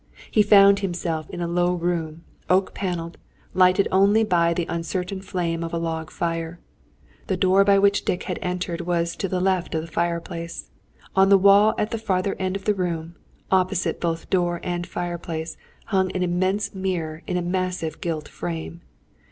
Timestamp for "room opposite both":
12.73-14.27